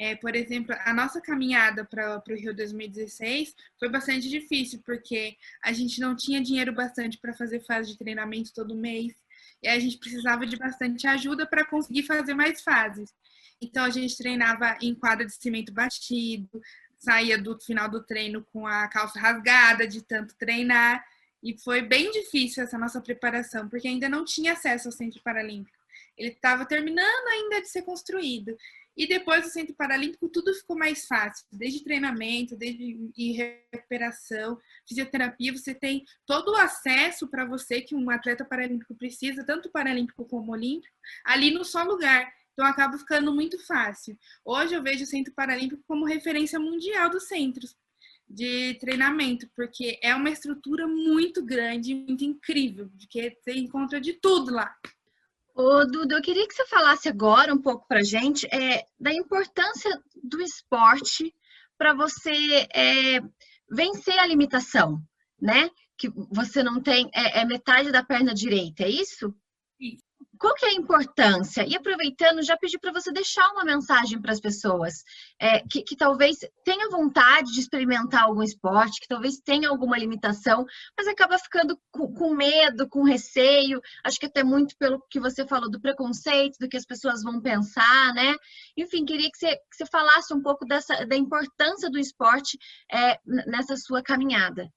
É, 0.00 0.14
por 0.14 0.34
exemplo, 0.36 0.74
a 0.84 0.94
nossa 0.94 1.20
caminhada 1.20 1.84
para 1.84 2.22
o 2.26 2.34
Rio 2.34 2.54
2016 2.54 3.54
foi 3.78 3.88
bastante 3.90 4.28
difícil, 4.28 4.80
porque 4.86 5.36
a 5.62 5.72
gente 5.72 6.00
não 6.00 6.14
tinha 6.14 6.40
dinheiro 6.40 6.72
bastante 6.72 7.18
para 7.18 7.34
fazer 7.34 7.60
fase 7.66 7.90
de 7.90 7.98
treinamento 7.98 8.54
todo 8.54 8.76
mês, 8.76 9.12
e 9.60 9.68
a 9.68 9.78
gente 9.78 9.98
precisava 9.98 10.46
de 10.46 10.56
bastante 10.56 11.06
ajuda 11.06 11.44
para 11.44 11.66
conseguir 11.66 12.04
fazer 12.04 12.32
mais 12.32 12.62
fases. 12.62 13.12
Então, 13.60 13.84
a 13.84 13.90
gente 13.90 14.16
treinava 14.16 14.76
em 14.80 14.94
quadra 14.94 15.26
de 15.26 15.32
cimento 15.32 15.72
batido, 15.72 16.60
saía 16.98 17.38
do 17.38 17.58
final 17.60 17.88
do 17.88 18.04
treino 18.04 18.44
com 18.52 18.66
a 18.66 18.88
calça 18.88 19.18
rasgada 19.18 19.86
de 19.86 20.02
tanto 20.02 20.34
treinar, 20.36 21.04
e 21.42 21.56
foi 21.58 21.82
bem 21.82 22.10
difícil 22.10 22.62
essa 22.62 22.76
nossa 22.76 23.00
preparação, 23.00 23.68
porque 23.68 23.86
ainda 23.86 24.08
não 24.08 24.24
tinha 24.24 24.52
acesso 24.52 24.88
ao 24.88 24.92
Centro 24.92 25.22
Paralímpico. 25.22 25.76
Ele 26.16 26.30
estava 26.30 26.66
terminando 26.66 27.28
ainda 27.28 27.60
de 27.60 27.68
ser 27.68 27.82
construído. 27.82 28.56
E 28.96 29.06
depois 29.06 29.44
do 29.44 29.50
Centro 29.50 29.76
Paralímpico, 29.76 30.28
tudo 30.28 30.52
ficou 30.52 30.76
mais 30.76 31.06
fácil, 31.06 31.46
desde 31.52 31.84
treinamento, 31.84 32.56
desde 32.56 33.12
recuperação, 33.70 34.58
fisioterapia, 34.88 35.52
você 35.52 35.72
tem 35.72 36.04
todo 36.26 36.50
o 36.50 36.56
acesso 36.56 37.28
para 37.28 37.44
você 37.44 37.80
que 37.80 37.94
um 37.94 38.10
atleta 38.10 38.44
paralímpico 38.44 38.96
precisa, 38.96 39.44
tanto 39.44 39.70
paralímpico 39.70 40.24
como 40.24 40.50
olímpico, 40.50 40.92
ali 41.24 41.52
no 41.52 41.64
só 41.64 41.84
lugar. 41.84 42.28
Então 42.58 42.66
acaba 42.66 42.98
ficando 42.98 43.32
muito 43.32 43.56
fácil. 43.64 44.18
Hoje 44.44 44.74
eu 44.74 44.82
vejo 44.82 45.04
o 45.04 45.06
Centro 45.06 45.32
Paralímpico 45.32 45.80
como 45.86 46.04
referência 46.04 46.58
mundial 46.58 47.08
dos 47.08 47.28
centros 47.28 47.76
de 48.28 48.74
treinamento, 48.80 49.48
porque 49.54 49.96
é 50.02 50.12
uma 50.12 50.28
estrutura 50.28 50.88
muito 50.88 51.44
grande, 51.44 51.94
muito 51.94 52.24
incrível, 52.24 52.90
porque 52.98 53.38
você 53.40 53.52
encontra 53.52 54.00
de 54.00 54.14
tudo 54.14 54.52
lá. 54.52 54.74
Ô, 55.54 55.84
Duda, 55.84 56.16
eu 56.16 56.20
queria 56.22 56.48
que 56.48 56.54
você 56.54 56.66
falasse 56.66 57.08
agora 57.08 57.54
um 57.54 57.62
pouco 57.62 57.86
para 57.86 58.02
gente 58.02 58.44
é, 58.52 58.84
da 58.98 59.12
importância 59.12 60.02
do 60.20 60.42
esporte 60.42 61.32
para 61.78 61.94
você 61.94 62.66
é, 62.74 63.20
vencer 63.70 64.18
a 64.18 64.26
limitação, 64.26 65.00
né? 65.40 65.70
Que 65.96 66.08
você 66.28 66.60
não 66.60 66.82
tem 66.82 67.08
é, 67.14 67.40
é 67.40 67.44
metade 67.44 67.92
da 67.92 68.02
perna 68.02 68.34
direita, 68.34 68.82
é 68.82 68.88
isso? 68.88 69.32
Qual 70.38 70.54
que 70.54 70.64
é 70.64 70.70
a 70.70 70.74
importância? 70.74 71.66
E 71.66 71.76
aproveitando, 71.76 72.42
já 72.42 72.56
pedi 72.56 72.78
para 72.78 72.92
você 72.92 73.12
deixar 73.12 73.50
uma 73.52 73.64
mensagem 73.64 74.20
para 74.20 74.32
as 74.32 74.40
pessoas 74.40 75.02
é, 75.40 75.60
que, 75.60 75.82
que, 75.82 75.96
talvez 75.96 76.38
tenha 76.64 76.88
vontade 76.88 77.52
de 77.52 77.60
experimentar 77.60 78.24
algum 78.24 78.42
esporte, 78.42 79.00
que 79.00 79.08
talvez 79.08 79.38
tenha 79.38 79.68
alguma 79.68 79.98
limitação, 79.98 80.64
mas 80.96 81.08
acaba 81.08 81.38
ficando 81.38 81.78
com, 81.90 82.12
com, 82.14 82.34
medo, 82.34 82.88
com 82.88 83.02
receio. 83.02 83.80
Acho 84.04 84.18
que 84.18 84.26
até 84.26 84.42
muito 84.44 84.76
pelo 84.76 85.02
que 85.10 85.20
você 85.20 85.46
falou 85.46 85.70
do 85.70 85.80
preconceito, 85.80 86.58
do 86.58 86.68
que 86.68 86.76
as 86.76 86.86
pessoas 86.86 87.22
vão 87.22 87.40
pensar, 87.40 88.14
né? 88.14 88.36
Enfim, 88.76 89.04
queria 89.04 89.30
que 89.30 89.38
você, 89.38 89.56
que 89.56 89.76
você 89.76 89.86
falasse 89.86 90.32
um 90.32 90.42
pouco 90.42 90.64
dessa, 90.64 91.04
da 91.06 91.16
importância 91.16 91.90
do 91.90 91.98
esporte 91.98 92.58
é, 92.92 93.18
nessa 93.26 93.76
sua 93.76 94.02
caminhada. 94.02 94.70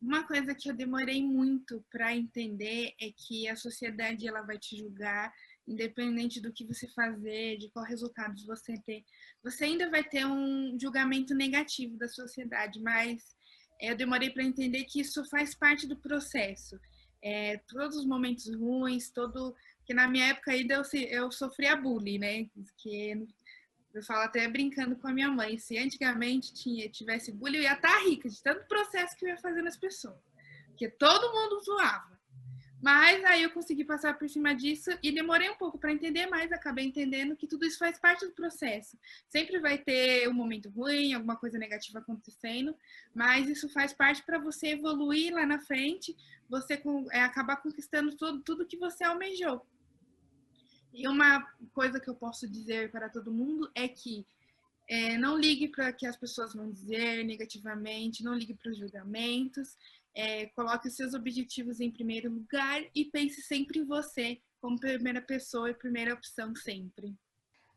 Uma 0.00 0.24
coisa 0.24 0.54
que 0.54 0.70
eu 0.70 0.74
demorei 0.74 1.22
muito 1.22 1.84
para 1.90 2.14
entender 2.14 2.94
é 3.00 3.10
que 3.10 3.48
a 3.48 3.56
sociedade 3.56 4.28
ela 4.28 4.42
vai 4.42 4.56
te 4.56 4.76
julgar, 4.76 5.32
independente 5.66 6.40
do 6.40 6.52
que 6.52 6.64
você 6.64 6.86
fazer, 6.88 7.58
de 7.58 7.68
qual 7.70 7.84
resultado 7.84 8.34
você 8.46 8.74
ter. 8.86 9.04
Você 9.42 9.64
ainda 9.64 9.90
vai 9.90 10.04
ter 10.04 10.24
um 10.24 10.78
julgamento 10.80 11.34
negativo 11.34 11.96
da 11.96 12.08
sociedade, 12.08 12.80
mas 12.80 13.36
eu 13.80 13.96
demorei 13.96 14.30
para 14.30 14.44
entender 14.44 14.84
que 14.84 15.00
isso 15.00 15.24
faz 15.28 15.54
parte 15.54 15.86
do 15.86 15.96
processo. 15.96 16.78
É, 17.20 17.58
todos 17.68 17.96
os 17.96 18.06
momentos 18.06 18.48
ruins, 18.54 19.10
todo 19.10 19.54
que 19.84 19.94
na 19.94 20.06
minha 20.06 20.26
época 20.26 20.52
ainda 20.52 20.74
eu, 20.74 20.82
eu 21.08 21.32
sofria 21.32 21.74
bullying, 21.74 22.18
né? 22.18 22.46
Que 22.76 23.26
eu 23.98 24.02
falo 24.04 24.22
até 24.22 24.46
brincando 24.48 24.96
com 24.96 25.08
a 25.08 25.12
minha 25.12 25.30
mãe, 25.30 25.58
se 25.58 25.76
antigamente 25.78 26.52
tinha, 26.52 26.88
tivesse 26.88 27.32
bullying, 27.32 27.58
eu 27.58 27.62
ia 27.64 27.74
estar 27.74 27.92
tá 27.92 28.04
rica 28.04 28.28
de 28.28 28.42
tanto 28.42 28.66
processo 28.66 29.16
que 29.16 29.24
eu 29.24 29.30
ia 29.30 29.36
fazer 29.36 29.62
nas 29.62 29.76
pessoas. 29.76 30.18
Porque 30.68 30.88
todo 30.88 31.32
mundo 31.32 31.60
zoava. 31.62 32.18
Mas 32.80 33.24
aí 33.24 33.42
eu 33.42 33.50
consegui 33.50 33.84
passar 33.84 34.16
por 34.16 34.28
cima 34.30 34.54
disso 34.54 34.90
e 35.02 35.10
demorei 35.10 35.50
um 35.50 35.56
pouco 35.56 35.76
para 35.78 35.92
entender, 35.92 36.26
mas 36.28 36.52
acabei 36.52 36.84
entendendo 36.84 37.34
que 37.34 37.48
tudo 37.48 37.66
isso 37.66 37.76
faz 37.76 37.98
parte 37.98 38.24
do 38.24 38.32
processo. 38.32 38.96
Sempre 39.28 39.58
vai 39.58 39.78
ter 39.78 40.28
um 40.28 40.32
momento 40.32 40.70
ruim, 40.70 41.12
alguma 41.12 41.36
coisa 41.36 41.58
negativa 41.58 41.98
acontecendo, 41.98 42.76
mas 43.12 43.48
isso 43.48 43.68
faz 43.68 43.92
parte 43.92 44.22
para 44.22 44.38
você 44.38 44.68
evoluir 44.68 45.34
lá 45.34 45.44
na 45.44 45.58
frente, 45.58 46.16
você 46.48 46.80
é, 47.10 47.20
acabar 47.22 47.56
conquistando 47.56 48.14
tudo, 48.16 48.40
tudo 48.42 48.66
que 48.66 48.76
você 48.76 49.02
almejou. 49.02 49.66
E 50.98 51.06
uma 51.06 51.46
coisa 51.72 52.00
que 52.00 52.10
eu 52.10 52.14
posso 52.16 52.48
dizer 52.48 52.90
para 52.90 53.08
todo 53.08 53.30
mundo 53.30 53.70
é 53.72 53.86
que 53.86 54.26
é, 54.88 55.16
não 55.16 55.38
ligue 55.38 55.68
para 55.68 55.92
que 55.92 56.04
as 56.04 56.16
pessoas 56.16 56.54
vão 56.54 56.68
dizer 56.72 57.24
negativamente, 57.24 58.24
não 58.24 58.34
ligue 58.34 58.54
para 58.54 58.72
os 58.72 58.76
julgamentos, 58.76 59.76
é, 60.12 60.46
coloque 60.46 60.88
os 60.88 60.96
seus 60.96 61.14
objetivos 61.14 61.78
em 61.78 61.88
primeiro 61.88 62.28
lugar 62.28 62.82
e 62.92 63.04
pense 63.04 63.40
sempre 63.42 63.78
em 63.78 63.84
você 63.84 64.40
como 64.60 64.80
primeira 64.80 65.22
pessoa 65.22 65.70
e 65.70 65.74
primeira 65.74 66.12
opção 66.12 66.52
sempre. 66.56 67.14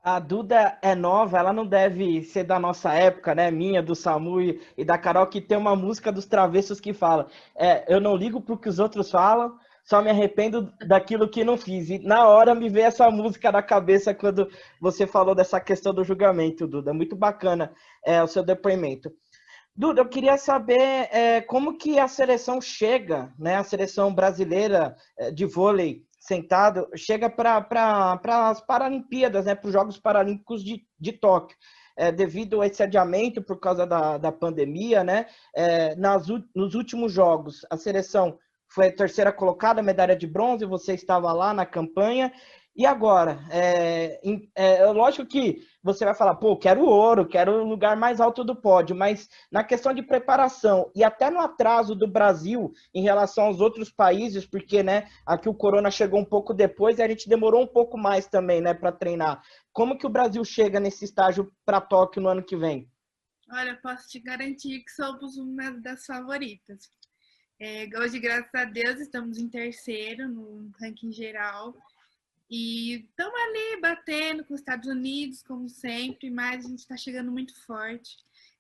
A 0.04 0.18
Duda 0.18 0.80
é 0.82 0.96
nova, 0.96 1.38
ela 1.38 1.54
não 1.54 1.68
deve 1.68 2.24
ser 2.24 2.44
da 2.44 2.60
nossa 2.60 2.92
época, 2.92 3.36
né? 3.36 3.52
Minha, 3.52 3.84
do 3.84 3.94
Samu 3.94 4.42
e 4.42 4.84
da 4.84 4.98
Carol, 4.98 5.28
que 5.28 5.40
tem 5.40 5.56
uma 5.56 5.76
música 5.76 6.12
dos 6.12 6.26
travessos 6.26 6.80
que 6.80 6.92
fala: 6.92 7.28
é, 7.56 7.86
Eu 7.88 8.02
não 8.02 8.16
ligo 8.16 8.42
para 8.42 8.56
o 8.56 8.58
que 8.58 8.68
os 8.68 8.80
outros 8.80 9.12
falam, 9.12 9.60
só 9.84 10.02
me 10.02 10.10
arrependo 10.10 10.72
daquilo 10.88 11.30
que 11.30 11.44
não 11.44 11.58
fiz. 11.58 11.90
E 11.90 12.00
na 12.00 12.28
hora 12.28 12.54
me 12.56 12.70
veio 12.70 12.86
essa 12.86 13.10
música 13.10 13.52
na 13.52 13.62
cabeça 13.62 14.14
quando 14.14 14.50
você 14.80 15.08
falou 15.08 15.36
dessa 15.36 15.60
questão 15.60 15.94
do 15.94 16.04
julgamento, 16.04 16.68
Duda. 16.68 16.94
Muito 16.94 17.16
bacana 17.16 17.74
é, 18.06 18.22
o 18.22 18.28
seu 18.28 18.44
depoimento. 18.44 19.12
Duda, 19.76 20.02
eu 20.02 20.10
queria 20.10 20.38
saber 20.38 21.08
é, 21.12 21.42
como 21.42 21.78
que 21.78 21.98
a 21.98 22.08
seleção 22.08 22.60
chega, 22.60 23.34
né? 23.40 23.56
A 23.56 23.64
seleção 23.64 24.14
brasileira 24.14 24.96
é, 25.18 25.32
de 25.32 25.46
vôlei 25.46 26.06
sentado 26.20 26.88
chega 26.96 27.30
para 27.30 28.20
as 28.50 28.62
Paralimpíadas, 28.62 29.46
né? 29.46 29.56
Para 29.56 29.68
os 29.68 29.74
Jogos 29.74 29.98
Paralímpicos 29.98 30.64
de, 30.64 30.86
de 31.00 31.14
Tóquio. 31.14 31.58
É, 31.98 32.12
devido 32.12 32.62
a 32.62 32.68
esse 32.68 32.82
adiamento 32.84 33.42
por 33.42 33.60
causa 33.60 33.86
da, 33.86 34.18
da 34.18 34.32
pandemia, 34.32 35.04
né? 35.04 35.26
É, 35.56 35.96
nas, 35.96 36.28
nos 36.54 36.76
últimos 36.76 37.12
jogos, 37.12 37.66
a 37.70 37.78
seleção 37.78 38.38
foi 38.72 38.88
a 38.88 38.96
terceira 38.96 39.34
colocada, 39.34 39.84
medalha 39.84 40.16
de 40.16 40.26
bronze, 40.26 40.66
você 40.66 40.94
estava 40.94 41.32
lá 41.34 41.54
na 41.54 41.66
campanha. 41.66 42.32
E 42.74 42.86
agora? 42.86 43.44
É, 43.50 44.22
é, 44.56 44.86
lógico 44.86 45.28
que 45.28 45.62
você 45.84 46.06
vai 46.06 46.16
falar, 46.16 46.36
pô, 46.36 46.56
quero 46.56 46.86
ouro, 46.86 47.28
quero 47.28 47.52
o 47.52 47.68
lugar 47.68 47.98
mais 47.98 48.22
alto 48.22 48.46
do 48.46 48.56
pódio, 48.56 48.96
mas 48.96 49.28
na 49.52 49.62
questão 49.62 49.94
de 49.94 50.02
preparação 50.02 50.90
e 50.96 51.04
até 51.04 51.30
no 51.30 51.42
atraso 51.42 51.94
do 51.94 52.08
Brasil 52.08 52.72
em 52.94 53.04
relação 53.04 53.48
aos 53.48 53.60
outros 53.60 53.92
países, 53.92 54.46
porque 54.46 54.82
né, 54.82 55.10
aqui 55.26 55.50
o 55.50 55.54
Corona 55.54 55.92
chegou 55.92 56.22
um 56.22 56.26
pouco 56.26 56.54
depois 56.54 56.98
e 56.98 57.04
a 57.04 57.08
gente 57.10 57.28
demorou 57.28 57.62
um 57.62 57.68
pouco 57.68 57.98
mais 57.98 58.26
também 58.26 58.62
né, 58.62 58.74
para 58.74 58.94
treinar. 58.94 59.42
Como 59.74 59.98
que 59.98 60.08
o 60.08 60.10
Brasil 60.10 60.44
chega 60.46 60.80
nesse 60.80 61.04
estágio 61.04 61.52
para 61.66 61.82
Tóquio 61.82 62.22
no 62.22 62.30
ano 62.30 62.44
que 62.44 62.56
vem? 62.56 62.90
Olha, 63.52 63.78
posso 63.84 64.08
te 64.08 64.18
garantir 64.18 64.80
que 64.80 64.92
somos 64.92 65.36
uma 65.36 65.72
das 65.72 66.06
favoritas. 66.06 66.90
É, 67.64 67.88
hoje, 67.96 68.18
graças 68.18 68.50
a 68.56 68.66
Deus, 68.66 69.00
estamos 69.00 69.38
em 69.38 69.48
terceiro 69.48 70.28
no 70.28 70.72
ranking 70.80 71.12
geral. 71.12 71.78
E 72.50 73.06
estamos 73.06 73.40
ali 73.40 73.80
batendo 73.80 74.44
com 74.44 74.56
os 74.56 74.62
Estados 74.62 74.90
Unidos, 74.90 75.44
como 75.44 75.70
sempre, 75.70 76.32
mas 76.32 76.66
a 76.66 76.68
gente 76.68 76.80
está 76.80 76.98
chegando 76.98 77.32
muito 77.32 77.56
forte. 77.64 78.18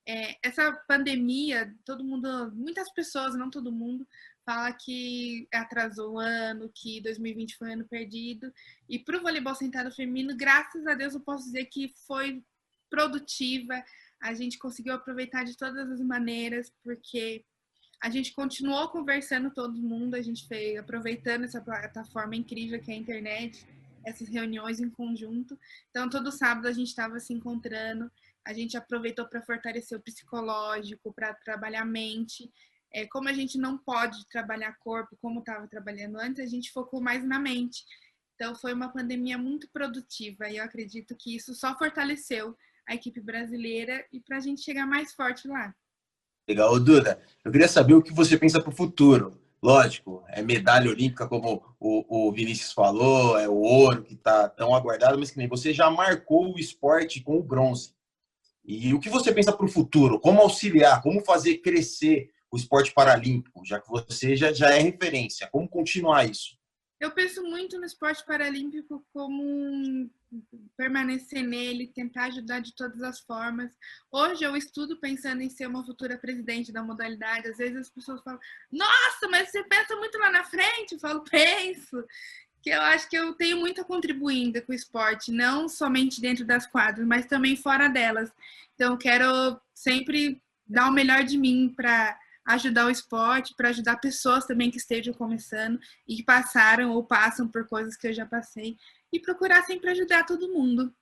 É, 0.07 0.37
essa 0.43 0.71
pandemia, 0.87 1.75
todo 1.83 2.03
mundo, 2.03 2.51
muitas 2.53 2.93
pessoas, 2.93 3.33
não 3.33 3.49
todo 3.49 3.71
mundo, 3.71 4.07
fala 4.45 4.71
que 4.71 5.47
atrasou 5.51 6.13
o 6.13 6.19
ano, 6.19 6.71
que 6.71 7.01
2020 7.01 7.57
foi 7.57 7.69
um 7.69 7.73
ano 7.73 7.87
perdido. 7.87 8.53
E 8.87 8.99
para 8.99 9.17
o 9.17 9.21
voleibol 9.23 9.55
sentado 9.55 9.89
feminino, 9.89 10.37
graças 10.37 10.85
a 10.85 10.93
Deus, 10.93 11.15
eu 11.15 11.21
posso 11.21 11.45
dizer 11.45 11.65
que 11.65 11.91
foi 12.05 12.43
produtiva. 12.87 13.83
A 14.21 14.35
gente 14.35 14.59
conseguiu 14.59 14.93
aproveitar 14.93 15.43
de 15.43 15.57
todas 15.57 15.89
as 15.89 16.01
maneiras, 16.01 16.71
porque 16.83 17.43
a 18.01 18.09
gente 18.09 18.33
continuou 18.33 18.89
conversando 18.89 19.51
todo 19.51 19.81
mundo, 19.81 20.15
a 20.15 20.21
gente 20.21 20.47
foi 20.47 20.75
aproveitando 20.75 21.43
essa 21.43 21.61
plataforma 21.61 22.35
incrível 22.35 22.81
que 22.81 22.91
é 22.91 22.95
a 22.95 22.97
internet, 22.97 23.63
essas 24.03 24.27
reuniões 24.27 24.79
em 24.79 24.89
conjunto. 24.89 25.57
Então, 25.91 26.09
todo 26.09 26.31
sábado 26.31 26.67
a 26.67 26.71
gente 26.71 26.87
estava 26.87 27.19
se 27.19 27.31
encontrando, 27.31 28.11
a 28.43 28.53
gente 28.53 28.75
aproveitou 28.75 29.27
para 29.27 29.43
fortalecer 29.43 29.95
o 29.95 30.01
psicológico, 30.01 31.13
para 31.13 31.35
trabalhar 31.35 31.83
a 31.83 31.85
mente. 31.85 32.51
É, 32.91 33.05
como 33.05 33.29
a 33.29 33.33
gente 33.33 33.59
não 33.59 33.77
pode 33.77 34.27
trabalhar 34.29 34.75
corpo 34.79 35.15
como 35.21 35.39
estava 35.39 35.67
trabalhando 35.67 36.17
antes, 36.17 36.43
a 36.43 36.49
gente 36.49 36.71
focou 36.71 36.99
mais 36.99 37.23
na 37.23 37.37
mente. 37.37 37.85
Então, 38.33 38.55
foi 38.55 38.73
uma 38.73 38.89
pandemia 38.89 39.37
muito 39.37 39.69
produtiva 39.69 40.49
e 40.49 40.57
eu 40.57 40.63
acredito 40.63 41.15
que 41.15 41.35
isso 41.35 41.53
só 41.53 41.77
fortaleceu 41.77 42.57
a 42.89 42.95
equipe 42.95 43.21
brasileira 43.21 44.03
e 44.11 44.19
para 44.19 44.37
a 44.37 44.39
gente 44.39 44.63
chegar 44.63 44.87
mais 44.87 45.13
forte 45.13 45.47
lá. 45.47 45.75
Legal. 46.47 46.73
Ô, 46.73 46.79
Duda, 46.79 47.19
eu 47.43 47.51
queria 47.51 47.67
saber 47.67 47.93
o 47.93 48.01
que 48.01 48.13
você 48.13 48.37
pensa 48.37 48.59
para 48.59 48.71
o 48.71 48.75
futuro. 48.75 49.39
Lógico, 49.61 50.23
é 50.27 50.41
medalha 50.41 50.89
olímpica, 50.89 51.27
como 51.27 51.63
o, 51.79 52.27
o 52.27 52.31
Vinícius 52.31 52.73
falou, 52.73 53.37
é 53.37 53.47
o 53.47 53.53
ouro 53.53 54.03
que 54.03 54.15
está 54.15 54.49
tão 54.49 54.73
aguardado, 54.73 55.19
mas 55.19 55.29
que 55.29 55.37
nem 55.37 55.47
você 55.47 55.71
já 55.71 55.89
marcou 55.89 56.53
o 56.53 56.59
esporte 56.59 57.21
com 57.21 57.37
o 57.37 57.43
bronze. 57.43 57.93
E 58.65 58.93
o 58.93 58.99
que 58.99 59.09
você 59.09 59.31
pensa 59.31 59.53
para 59.53 59.65
o 59.65 59.69
futuro? 59.69 60.19
Como 60.19 60.41
auxiliar? 60.41 61.01
Como 61.03 61.23
fazer 61.23 61.57
crescer 61.57 62.31
o 62.51 62.57
esporte 62.57 62.91
paralímpico, 62.91 63.63
já 63.63 63.79
que 63.79 63.89
você 63.89 64.35
já, 64.35 64.51
já 64.51 64.71
é 64.71 64.79
referência? 64.79 65.47
Como 65.51 65.69
continuar 65.69 66.29
isso? 66.29 66.57
Eu 67.01 67.09
penso 67.09 67.41
muito 67.41 67.79
no 67.79 67.85
esporte 67.85 68.23
paralímpico 68.23 69.03
como 69.11 69.41
um, 69.41 70.07
permanecer 70.77 71.41
nele, 71.41 71.87
tentar 71.87 72.25
ajudar 72.25 72.59
de 72.59 72.75
todas 72.75 73.01
as 73.01 73.19
formas. 73.19 73.71
Hoje 74.11 74.43
eu 74.43 74.55
estudo 74.55 74.95
pensando 74.95 75.41
em 75.41 75.49
ser 75.49 75.65
uma 75.65 75.83
futura 75.83 76.15
presidente 76.15 76.71
da 76.71 76.83
modalidade. 76.83 77.47
Às 77.47 77.57
vezes 77.57 77.75
as 77.75 77.89
pessoas 77.89 78.21
falam: 78.21 78.39
Nossa, 78.71 79.27
mas 79.31 79.49
você 79.49 79.63
pensa 79.63 79.95
muito 79.95 80.15
lá 80.19 80.31
na 80.31 80.43
frente? 80.43 80.91
Eu 80.91 80.99
falo: 80.99 81.21
Penso. 81.27 82.05
Que 82.61 82.69
eu 82.69 82.81
acho 82.81 83.09
que 83.09 83.17
eu 83.17 83.33
tenho 83.33 83.57
muito 83.57 83.81
a 83.81 83.83
contribuir 83.83 84.61
com 84.61 84.71
o 84.71 84.75
esporte, 84.75 85.31
não 85.31 85.67
somente 85.67 86.21
dentro 86.21 86.45
das 86.45 86.67
quadras, 86.67 87.07
mas 87.07 87.25
também 87.25 87.55
fora 87.55 87.87
delas. 87.87 88.31
Então, 88.75 88.95
quero 88.95 89.59
sempre 89.73 90.39
dar 90.67 90.87
o 90.87 90.93
melhor 90.93 91.23
de 91.23 91.39
mim 91.39 91.73
para 91.75 92.15
ajudar 92.45 92.87
o 92.87 92.89
esporte, 92.89 93.53
para 93.55 93.69
ajudar 93.69 93.97
pessoas 93.97 94.45
também 94.45 94.71
que 94.71 94.77
estejam 94.77 95.13
começando 95.13 95.79
e 96.07 96.15
que 96.15 96.23
passaram 96.23 96.91
ou 96.91 97.03
passam 97.03 97.47
por 97.47 97.67
coisas 97.67 97.95
que 97.95 98.07
eu 98.07 98.13
já 98.13 98.25
passei. 98.25 98.77
e 99.13 99.19
procurar 99.19 99.63
sempre 99.63 99.89
ajudar 99.89 100.25
todo 100.25 100.53
mundo. 100.53 100.93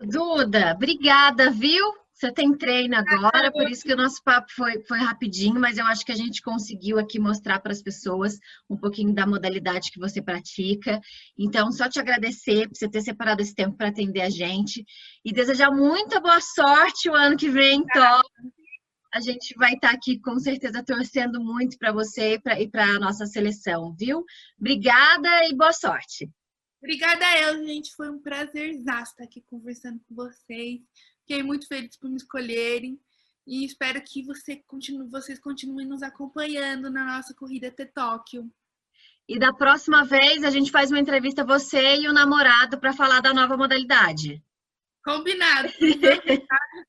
Duda, 0.00 0.72
obrigada, 0.74 1.50
viu? 1.50 1.94
Você 2.12 2.32
tem 2.32 2.56
treino 2.56 2.96
agora, 2.96 3.50
por 3.50 3.68
isso 3.68 3.82
que 3.82 3.92
o 3.92 3.96
nosso 3.96 4.22
papo 4.22 4.46
foi, 4.52 4.80
foi 4.86 4.98
rapidinho, 4.98 5.60
mas 5.60 5.78
eu 5.78 5.86
acho 5.86 6.04
que 6.04 6.12
a 6.12 6.16
gente 6.16 6.42
conseguiu 6.42 6.96
aqui 6.96 7.18
mostrar 7.18 7.58
para 7.58 7.72
as 7.72 7.82
pessoas 7.82 8.38
um 8.70 8.76
pouquinho 8.76 9.12
da 9.12 9.26
modalidade 9.26 9.90
que 9.90 9.98
você 9.98 10.22
pratica. 10.22 11.00
Então, 11.36 11.72
só 11.72 11.88
te 11.88 11.98
agradecer 11.98 12.68
por 12.68 12.76
você 12.76 12.88
ter 12.88 13.02
separado 13.02 13.42
esse 13.42 13.54
tempo 13.54 13.76
para 13.76 13.88
atender 13.88 14.20
a 14.20 14.30
gente 14.30 14.84
e 15.24 15.32
desejar 15.32 15.72
muita 15.72 16.20
boa 16.20 16.40
sorte 16.40 17.10
o 17.10 17.14
ano 17.14 17.36
que 17.36 17.48
vem, 17.48 17.80
então. 17.80 18.20
A 19.14 19.20
gente 19.20 19.54
vai 19.54 19.74
estar 19.74 19.90
tá 19.90 19.94
aqui 19.94 20.18
com 20.18 20.40
certeza 20.40 20.82
torcendo 20.82 21.40
muito 21.40 21.78
para 21.78 21.92
você 21.92 22.34
e 22.58 22.68
para 22.68 22.84
a 22.84 22.98
nossa 22.98 23.26
seleção, 23.26 23.94
viu? 23.96 24.24
Obrigada 24.58 25.48
e 25.48 25.54
boa 25.54 25.72
sorte. 25.72 26.28
Obrigada 26.82 27.24
eu, 27.42 27.64
gente. 27.64 27.94
Foi 27.94 28.10
um 28.10 28.20
prazer 28.20 28.70
estar 28.70 29.04
aqui 29.22 29.40
conversando 29.42 30.00
com 30.08 30.16
vocês. 30.16 30.80
Fiquei 31.20 31.44
muito 31.44 31.68
feliz 31.68 31.96
por 31.96 32.10
me 32.10 32.16
escolherem 32.16 32.98
e 33.46 33.64
espero 33.64 34.02
que 34.02 34.24
você 34.24 34.56
continue, 34.66 35.08
vocês 35.08 35.38
continuem 35.38 35.86
nos 35.86 36.02
acompanhando 36.02 36.90
na 36.90 37.04
nossa 37.04 37.32
corrida 37.34 37.68
até 37.68 37.84
Tóquio. 37.84 38.50
E 39.28 39.38
da 39.38 39.52
próxima 39.52 40.04
vez 40.04 40.42
a 40.42 40.50
gente 40.50 40.72
faz 40.72 40.90
uma 40.90 40.98
entrevista 40.98 41.44
você 41.44 42.00
e 42.00 42.08
o 42.08 42.12
namorado 42.12 42.80
para 42.80 42.92
falar 42.92 43.20
da 43.20 43.32
nova 43.32 43.56
modalidade. 43.56 44.42
Combinado. 45.04 45.68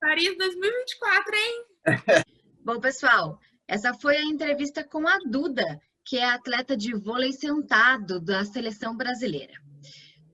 Paris 0.02 0.36
2024, 0.40 1.36
hein? 1.36 1.75
Bom, 2.64 2.80
pessoal, 2.80 3.40
essa 3.68 3.94
foi 3.94 4.18
a 4.18 4.24
entrevista 4.24 4.84
com 4.84 5.08
a 5.08 5.18
Duda, 5.20 5.80
que 6.04 6.18
é 6.18 6.26
atleta 6.26 6.76
de 6.76 6.94
vôlei 6.94 7.32
sentado 7.32 8.20
da 8.20 8.44
seleção 8.46 8.96
brasileira. 8.96 9.54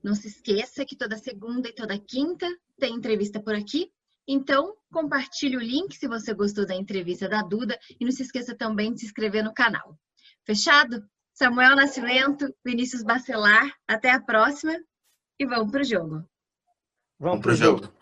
Não 0.02 0.14
se 0.14 0.28
esqueça 0.28 0.84
que 0.84 0.96
toda 0.96 1.16
segunda 1.16 1.68
e 1.68 1.74
toda 1.74 1.98
quinta 1.98 2.46
tem 2.78 2.94
entrevista 2.94 3.40
por 3.40 3.54
aqui. 3.54 3.90
Então, 4.26 4.74
compartilhe 4.92 5.56
o 5.56 5.60
link 5.60 5.94
se 5.94 6.08
você 6.08 6.34
gostou 6.34 6.66
da 6.66 6.74
entrevista 6.74 7.28
da 7.28 7.42
Duda 7.42 7.78
e 7.98 8.04
não 8.04 8.12
se 8.12 8.22
esqueça 8.22 8.54
também 8.54 8.92
de 8.92 9.00
se 9.00 9.06
inscrever 9.06 9.44
no 9.44 9.54
canal. 9.54 9.98
Fechado? 10.44 11.04
Samuel 11.34 11.76
Nascimento, 11.76 12.54
Vinícius 12.64 13.02
Bacelar, 13.02 13.72
até 13.88 14.10
a 14.10 14.20
próxima 14.20 14.78
e 15.38 15.46
vamos 15.46 15.70
pro 15.70 15.82
jogo. 15.82 16.24
Vamos 17.18 17.40
pro 17.40 17.54
jogo. 17.54 18.01